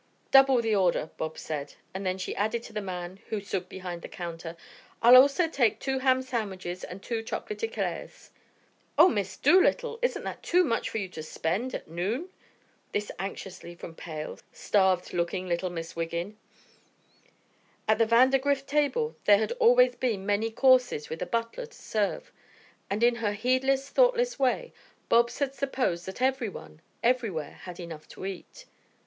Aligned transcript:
"Double 0.31 0.63
the 0.63 0.73
order," 0.73 1.11
Bobs 1.17 1.41
said, 1.41 1.75
and 1.93 2.03
then 2.03 2.17
she 2.17 2.35
added 2.35 2.63
to 2.63 2.73
the 2.73 2.81
man 2.81 3.19
who 3.29 3.39
stood 3.39 3.69
behind 3.69 4.01
the 4.01 4.07
counter: 4.07 4.57
"I'll 4.99 5.15
also 5.15 5.47
take 5.47 5.77
two 5.79 5.99
ham 5.99 6.23
sandwiches 6.23 6.83
and 6.83 7.03
two 7.03 7.21
chocolate 7.21 7.61
eclairs." 7.61 8.31
"Oh, 8.97 9.07
Miss 9.09 9.37
Dolittle, 9.37 9.99
isn't 10.01 10.23
that 10.23 10.41
too 10.41 10.63
much 10.63 10.89
for 10.89 10.97
you 10.97 11.07
to 11.09 11.21
spend 11.21 11.75
at 11.75 11.87
noon?" 11.87 12.29
This 12.91 13.11
anxiously 13.19 13.75
from 13.75 13.93
pale, 13.93 14.39
starved 14.51 15.13
looking 15.13 15.47
little 15.47 15.69
Miss 15.69 15.95
Wiggin. 15.95 16.35
At 17.87 17.99
the 17.99 18.07
Vandergrift 18.07 18.65
table 18.65 19.15
there 19.25 19.37
had 19.37 19.51
always 19.59 19.93
been 19.93 20.25
many 20.25 20.49
courses 20.49 21.11
with 21.11 21.21
a 21.21 21.27
butler 21.27 21.67
to 21.67 21.77
serve, 21.77 22.31
and 22.89 23.03
in 23.03 23.17
her 23.17 23.33
heedless, 23.33 23.89
thoughtless 23.89 24.39
way, 24.39 24.73
Bobs 25.09 25.37
had 25.37 25.53
supposed 25.53 26.07
that 26.07 26.23
everyone, 26.23 26.81
everywhere, 27.03 27.59
had 27.65 27.79
enough 27.79 28.07
to 28.07 28.25
eat. 28.25 28.65